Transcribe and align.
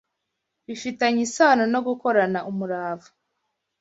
bifitanye 0.67 1.21
isano 1.27 1.63
no 1.73 1.79
gukorana 1.87 2.39
umurava 2.49 3.09